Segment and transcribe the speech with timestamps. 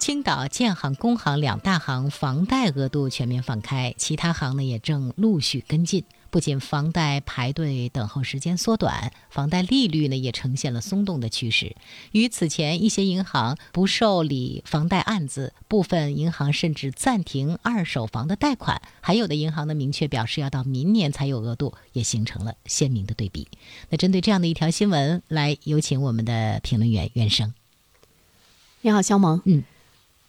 [0.00, 6.04] 青岛建行、工行两大行房贷额度全面放开，其他行呢也正陆续跟进。
[6.30, 11.76] 不仅房贷排队等候时间缩短，房贷利率呢也呈现了松动的趋势。
[12.12, 23.48] 与此前一些银行不受理房贷案子，部分银行甚至暂停二手房的贷款，还有的银行呢明确表示要到明年才有额度，也形成了鲜明的对比。
[23.90, 27.52] 那针对这样的一条新闻，来有请我们的评论员袁生。
[28.82, 29.42] 你好，肖萌。
[29.44, 29.62] 嗯，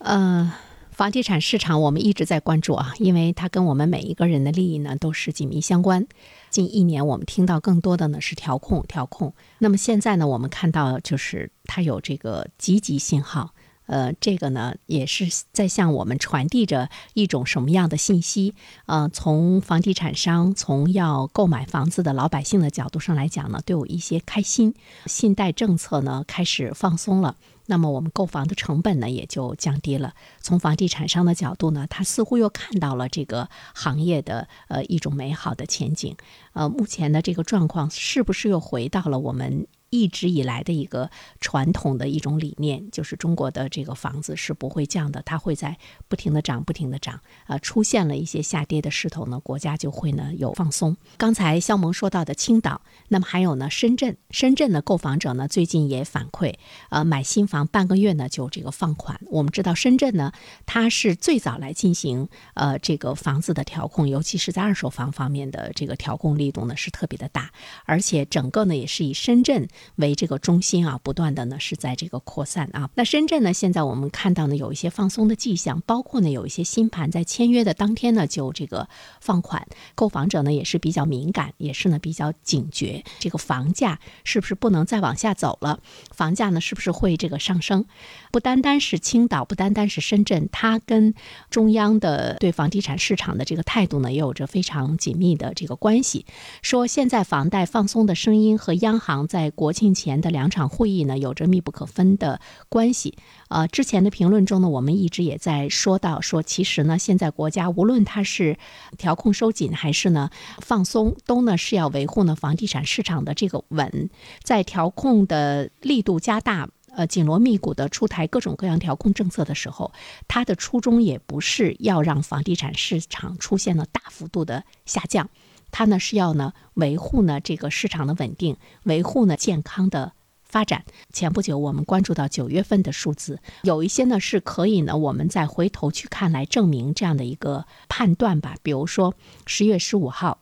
[0.00, 0.52] 呃。
[0.90, 6.06] 房地产市场，我们一直在关注啊，因为它跟我们每一个人的利益呢都是紧密相关。
[6.50, 9.32] 近一年，我们听到更多的呢是调控，调控。
[9.60, 13.54] 那么现在呢，我们看到就是它有这个积极信号，
[13.90, 18.54] 呃，这个呢也是在向我们传递着一种什么样的信息？
[18.86, 27.34] 呃，从房地产商，从要购买房子的老百姓的角度上来讲呢，都有一些开心，信贷政策呢开始放松了。
[27.66, 30.14] 那么我们购房的成本呢也就降低了。
[30.40, 36.16] 从房地产商的角度呢，他似乎又看到了这个行业的呃一种美好的前景。
[36.52, 39.66] 呃，目前的这个状况是不是又回到了我们？
[39.90, 41.10] 一直以来的一个
[41.40, 45.76] 传统的一种理念，就是中国的这个房子是不会降的，它会在
[46.08, 47.20] 不停的涨，不停的涨。
[47.46, 50.96] 啊，出现了一些下跌的势头呢，国家就会呢有放松。
[51.16, 56.54] 刚才肖萌说到的青岛，那么还有呢深圳，深圳的购房者呢最近也反馈，
[56.90, 59.20] 呃，买新房半个月呢就这个放款。
[59.26, 60.32] 我们知道深圳呢，
[60.66, 67.50] 它是最早来进行呃这个房子的调控，尤其是在二手房方面的这个调控力度呢是特别的大，
[67.84, 69.66] 而且整个呢也是以深圳。
[69.96, 72.90] 为这个中心啊，不断的呢是在这个扩散啊。
[72.94, 78.88] 那深圳呢，现在我们看到呢有一些放松的迹象，包括呢有一些新盘在签约的当天呢就这个
[79.20, 85.80] 放款，购房者呢也是比较敏感，也是呢比较警觉，这个房价是不是不能再往下走了？
[86.12, 87.86] 房价呢是不是会这个上升？
[88.30, 91.14] 不单单是青岛，不单单是深圳，它跟
[91.50, 96.26] 中央的对房地产市场的这个态度呢也有着非常紧密的这个关系。
[96.60, 99.69] 说现在房贷放松的声音和央行在国。
[99.70, 103.16] 国庆前的两场会议呢，有着密不可分的关系。
[103.46, 108.58] 呃，之前的评论中呢，我们一直也在说到，说其实呢，现在国家无论它是
[108.98, 110.28] 调控收紧还是呢
[110.58, 114.10] 放松，都呢是要维护呢房地产市场的这个稳。
[114.42, 119.92] 在调控的力度加大，呃，紧锣密鼓的出台各种各样调控政策的时候，
[120.26, 125.30] 它的初衷也不是要让房地产市场出现了大幅度的下降。
[125.70, 130.84] 它呢是要呢维护呢这个市场的稳定，维护呢健康的发展。
[131.12, 138.56] 前不久我们关注到九月份的数字，有一些呢是可以呢我们再回头去看来证明这样的一个判断吧。
[138.62, 139.14] 比如说
[139.46, 140.40] 十月十五号，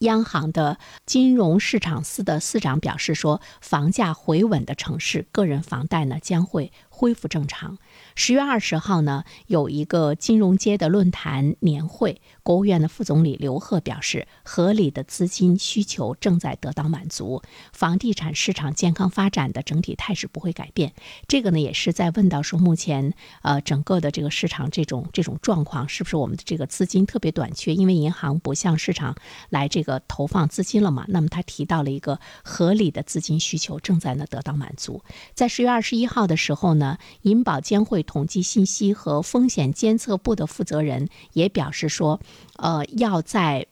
[0.00, 6.72] 央行的金融市场司的司长表示说，房价回稳的城市，个人房贷呢将会。
[6.98, 7.78] 恢复正常。
[8.16, 17.40] 十月二十号呢，有一个金融街的论坛年会，国务院的副总理刘鹤表示，合理的资金需求正在得到满足，
[17.72, 20.92] 房地产市场健康发展的整体态势不会改变。
[21.28, 27.72] 这个呢，也是在问到说，目前呃整个的这个市场这种这种状况，是不是我们的这个资金特别短缺？
[27.76, 29.14] 因为银行不向市场
[29.50, 31.04] 来这个投放资金了嘛？
[31.06, 35.04] 那么他提到了一个合理的资金需求正在呢得到满足。
[35.34, 36.87] 在十月二十一号的时候呢。
[37.22, 42.20] 银保监会统计信息和风险监测部的负责人也表示说，
[42.56, 43.66] 呃，要在。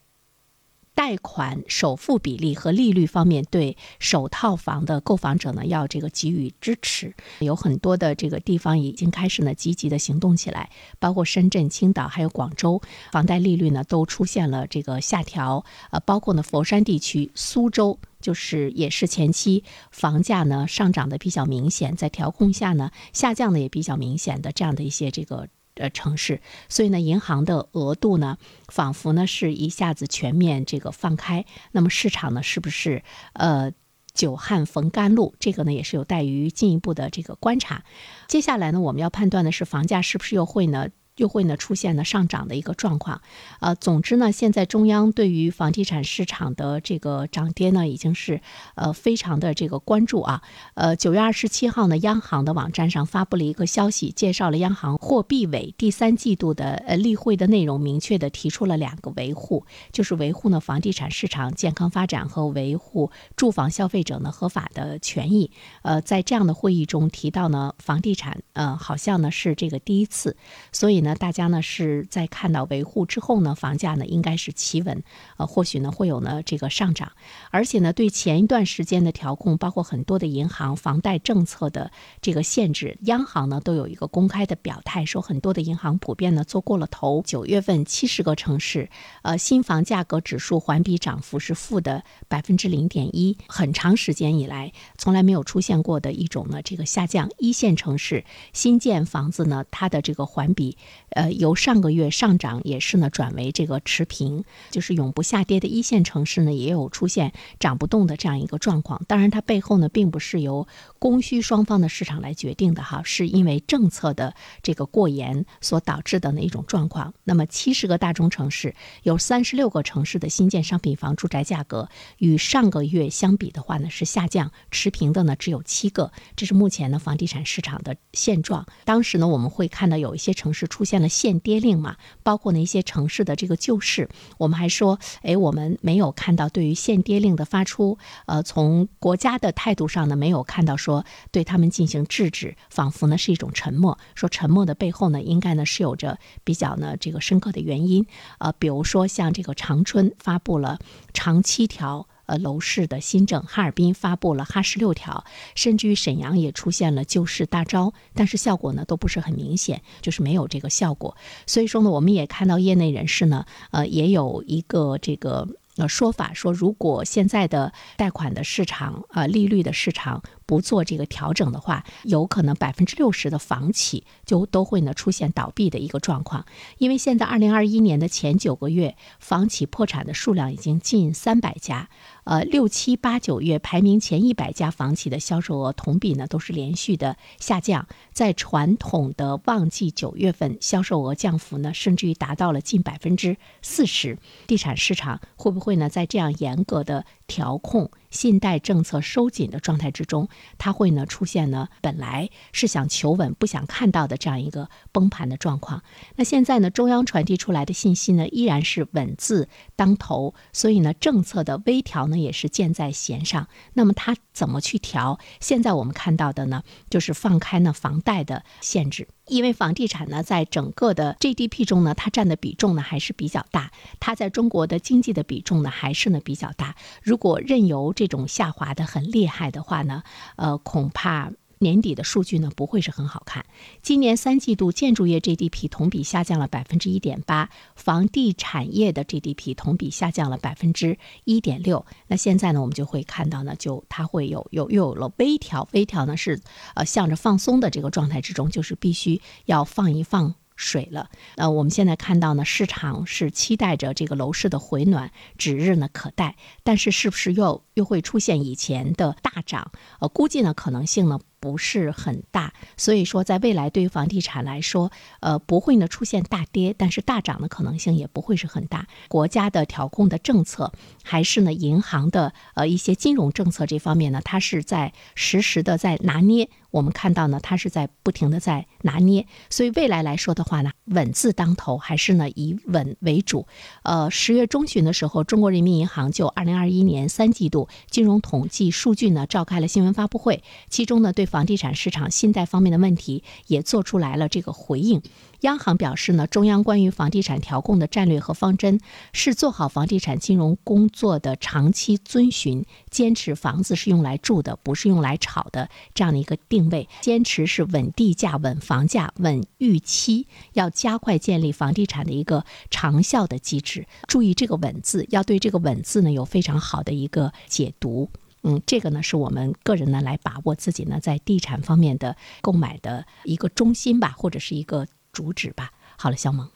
[0.96, 7.14] 贷款首付比例和利率方面，对首套房的购房者呢，要这个给予支持。
[7.40, 12.80] 有很多的这个地方已经开始呢积极的行动起来，包括深圳、青岛还有广州，
[13.12, 15.66] 房贷利率呢都出现了这个下调。
[15.90, 25.46] 呃，包括呢佛山地区、苏州，就是也是前期房价呢上涨的比较明显，在调控下呢下降的也比较明显的这样的一些这个。
[25.76, 28.38] 呃，城市，所以呢，银行的额度呢，
[28.68, 33.02] 仿佛呢是一下子全面这个放开，那么市场呢，是不是
[33.34, 33.72] 呃
[34.14, 35.34] 久旱逢甘露？
[35.38, 37.84] 这个呢，也是有待于进一步的这个观察。
[38.26, 40.88] 接下来呢，我们要判断的是房价是不是又会呢？
[41.16, 43.22] 又会呢出现呢上涨的一个状况，
[43.60, 48.42] 呃，总之呢，现在中央对于房地产市场的这个涨跌呢，已经是
[48.74, 50.42] 呃非常的这个关注啊。
[50.74, 65.50] 呃，九月二十七号呢，央行的网站上发布了一个消息，介绍了央行货币委第三季度的呃例会的内容，明确的提出了两个维护，就是维护呢房地产市场健康发展和维护住房消费者呢合法的权益。
[65.80, 70.36] 呃，在这样的会议中提到呢，房地产呃好像呢是这个第一次，
[70.72, 71.05] 所以呢。
[71.06, 75.02] 呢，大家呢是在看到维护之后呢，房价呢应该是企稳，
[75.36, 77.12] 呃，或许呢会有呢这个上涨，
[77.50, 87.22] 而且呢对前一段时间的调控，包括很多的银行房贷政策的这个限制，央行呢都有一个公开的表态，说很多的银行普遍呢做过了头。
[87.24, 88.90] 九月份七十个城市，
[89.22, 97.30] 呃，新房价格指数环比涨幅是负的百分之零点一，很长时间以来从来没有出现过的一种呢这个下降。
[97.38, 100.76] 一线城市新建房子呢，它的这个环比，
[101.10, 109.02] 呃，由上个月上涨也是呢转为这个持平，就是永不下跌的一线城市呢也有出现涨不动的这样一个状况。
[109.08, 110.66] 当然，它背后呢并不是由
[110.98, 117.14] 供需双方的市场来决定的哈，是因为政策的这个过严所导致的那一种状况。
[117.24, 121.88] 那么，七十个大中城市有三十六个城市的新建商品房住宅价格
[122.18, 128.66] 与上个月相比的话呢是下降持平的呢只有七个，这是目前呢房地产市场的现状。
[128.84, 148.06] 当时呢我们会看到有一些城市出现了限跌令嘛，包括呢一些城市的这个救市，我们还说，哎，我们没有看到对于限跌令的发出，呃，从国家的态度上呢没有看到说对他们进行制止，仿佛呢是一种沉默，说沉默的背后呢应该呢是有着比较呢这个深刻的原因，
[148.38, 150.78] 呃，比如说像这个长春发布了
[151.12, 152.08] 长七条。
[152.26, 155.24] 呃，楼市的新政，哈尔滨发布了哈十六条，
[155.54, 161.16] 甚至于沈阳也出现了救市大招，但是效果呢都不是很明显，就是没有这个效果。
[161.46, 170.22] 所以说呢，我们也看到业内人士呢，呃，也有一个这个呃说法，说如果现在的贷款的市场，呃，利率的市场。
[170.48, 176.46] 不做这个调整的话，有可能百分之六十的房企就都会呢出现倒闭的一个状况。
[176.78, 181.88] 因为现在二零二一年的前九个月，房企破产的数量已经近三百家，
[182.26, 187.86] 呃，六七八九月排名前一百家房企的销售额同比呢都是连续的下降。
[188.12, 194.18] 在传统的旺季九月份，销售额降幅呢甚至于达到了近百分之四十。
[194.48, 197.90] 地产市场会不会呢在这样严格的调控？
[198.08, 205.82] 信贷政策收紧的状态之中，它会呢出现呢本来是想求稳不想看到的这样一个崩盘的状况。
[206.14, 213.48] 那现在呢中央传递出来的信息呢依然是稳字当头，所以呢政策的微调呢也是箭在弦上。
[213.74, 215.18] 那么它怎么去调？
[215.40, 219.08] 现在我们看到的呢就是放开呢房贷的限制。
[219.26, 226.76] 因为房地产呢，在整个的 GDP 中呢，它占的比重呢还是比较大，它在中国的经济的比重呢还是呢比较大。
[227.02, 230.02] 如如果任由这种下滑的很厉害的话呢，
[230.36, 231.32] 呃，恐怕。
[231.58, 233.46] 年底的数据呢不会是很好看。
[233.80, 241.86] 今年三季度建筑业 GDP 同比下降了百分之一点八，房地产业的 GDP 同比下降了百分之一点六。
[242.08, 246.42] 那现在呢，我们就会看到呢，就它会有有又有了微调，微调呢是
[246.74, 250.34] 呃向着放松的这个状态之中，就是必须要放一放。
[250.56, 259.70] 水了，呃，我们现在看到呢，市场是期待着这个楼市的回暖指日呢可待，但是是不是又又会出现以前的大涨？
[260.00, 261.20] 呃，估计呢可能性呢。
[261.38, 268.88] 不是很大，所以说在未来对于房地产来说，呃，不会呢出现大跌，但是大涨的可能性也不会是很大。
[269.06, 270.72] 国家的调控的政策，
[271.04, 276.48] 还是呢银行的呃一些金融政策这方面呢，它是在实时的在拿捏。
[276.76, 279.26] 我们看到呢，它是在不停的在拿捏。
[279.50, 283.46] 所以未来来说的话呢，稳字当头，还是呢以稳为主。
[283.82, 291.26] 呃，十月中旬的时候，中国人民银行就二零二一年三季度金融统计数据呢召开了新闻发布会，其中呢对。
[291.26, 295.02] 房地产市场信贷方面的问题也做出来了这个回应。
[295.46, 298.80] 央行表示呢，中央关于房地产调控的战略和方针
[299.12, 313.86] 是做好房地产金融工作的长期遵循，坚持房子是用来住的，不是用来炒的这样的一个定位，坚持是稳地价、稳房价、稳预期，要加快建立房地产的一个长效的机制。
[314.08, 318.10] 注意这个“稳”字，要对这个“稳”字呢有非常好的一个解读。
[318.42, 324.86] 嗯，这个呢是我们个人呢来把握自己呢在地产方面的购买的一个中心吧，或者是一个
[325.16, 325.72] 主旨吧。
[325.96, 326.50] 好了，肖萌，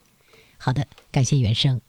[0.59, 1.81] 好的，感谢袁生。